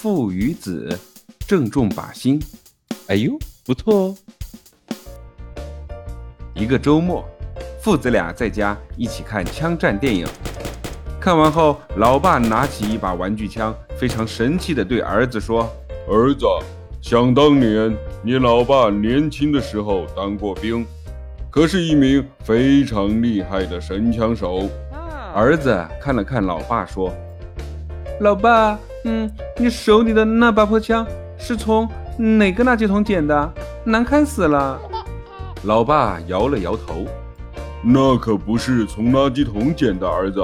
[0.00, 0.96] 父与子，
[1.40, 2.40] 正中靶心。
[3.08, 4.16] 哎呦，不错哦！
[6.54, 7.28] 一个周末，
[7.82, 10.24] 父子俩在家一起看枪战电影。
[11.20, 15.68] 看完后，老爸拿起一把玩具枪，非常神气地对儿子说
[16.08, 16.46] ：“儿子，
[17.02, 17.92] 想当年
[18.22, 20.86] 你老爸年轻的时候当过兵，
[21.50, 24.68] 可是一名非常厉害的神枪手。”
[25.34, 27.12] 儿子看了看老爸，说
[28.22, 28.78] ：“老爸，
[29.08, 31.06] 嗯，你手里的那把破枪
[31.38, 33.52] 是从哪个垃圾桶捡的？
[33.84, 34.78] 难看死了。”
[35.64, 37.06] 老爸摇了摇头
[37.82, 40.40] ：“那可不是从垃圾桶捡的，儿子，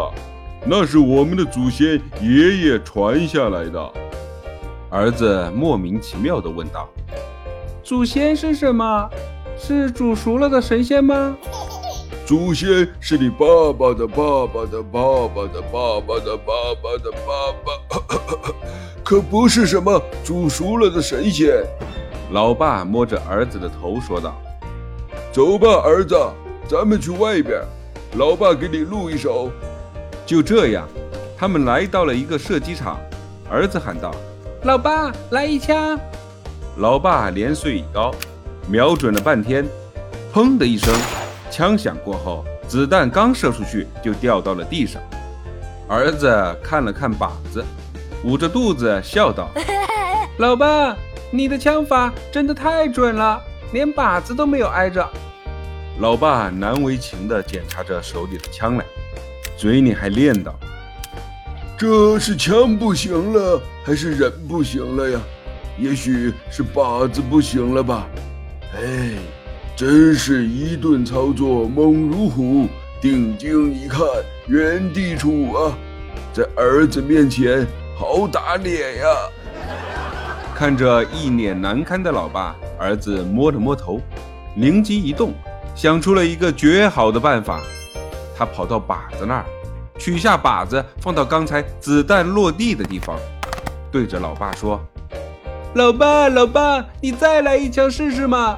[0.64, 3.92] 那是我们的祖先爷爷传下来的。”
[4.88, 6.88] 儿子莫名其妙地问道
[7.84, 9.10] ：“祖先是什么？
[9.58, 11.36] 是煮熟了的神仙吗？”
[12.26, 18.52] 祖先是你爸爸的爸爸的爸爸的爸爸的爸爸的爸爸，
[19.04, 21.62] 可不是什么煮熟了的神仙。
[22.30, 24.40] 老爸摸着儿子的头说道
[25.30, 26.16] ：“走吧，儿子，
[26.66, 27.60] 咱们去外边。
[28.16, 29.50] 老爸给你录一首。”
[30.24, 30.88] 就这样，
[31.36, 32.98] 他们来到了一个射击场。
[33.50, 34.10] 儿子喊道
[34.64, 36.00] ：“老爸，来一枪！”
[36.78, 38.14] 老爸连岁已高，
[38.66, 39.68] 瞄准了半天，
[40.32, 40.94] 砰的一声。
[41.56, 45.00] 枪响过后，子弹刚射出去就掉到了地上。
[45.86, 46.28] 儿子
[46.60, 47.64] 看了看靶子，
[48.24, 49.48] 捂着肚子笑道
[50.38, 50.96] ：“老爸，
[51.30, 53.40] 你的枪法真的太准了，
[53.72, 55.08] 连靶子都没有挨着。”
[56.00, 58.84] 老爸难为情地检查着手里的枪来，
[59.56, 60.50] 嘴里还念叨
[61.78, 65.20] ：“这是枪不行了，还是人不行了呀？
[65.78, 68.08] 也许是靶子不行了吧？
[68.74, 69.14] 哎。”
[69.76, 72.68] 真是一顿操作猛如虎，
[73.00, 74.00] 定睛一看
[74.46, 75.76] 原地杵啊，
[76.32, 77.66] 在儿子面前
[77.98, 79.06] 好打脸呀！
[80.54, 84.00] 看着一脸难堪的老爸，儿子摸了摸头，
[84.54, 85.32] 灵机一动，
[85.74, 87.60] 想出了一个绝好的办法。
[88.38, 89.44] 他跑到靶子那儿，
[89.98, 93.18] 取下靶子放到刚才子弹落地的地方，
[93.90, 94.80] 对着老爸说
[95.74, 98.56] ：“老爸，老爸，你再来一枪试试嘛！”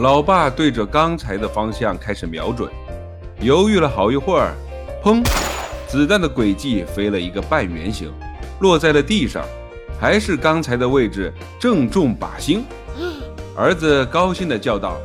[0.00, 2.72] 老爸对着刚才的方向开始瞄准，
[3.40, 4.54] 犹豫了好一会儿，
[5.02, 5.22] 砰！
[5.86, 8.10] 子弹的轨迹飞了一个半圆形，
[8.60, 9.44] 落在了地上，
[10.00, 12.64] 还是刚才的位置，正中靶心。
[13.54, 14.96] 儿子高兴地叫道：“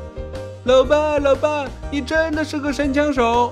[0.63, 3.51] 老爸，老爸，你真的是个神枪手！”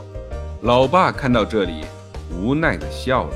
[0.64, 1.84] 老爸看到这里，
[2.32, 3.34] 无奈地笑了。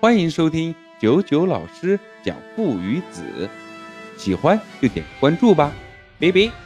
[0.00, 2.00] 欢迎收听九九老师。
[2.22, 3.50] 讲父与子，
[4.16, 5.70] 喜欢就点个关注吧，
[6.18, 6.63] 拜拜。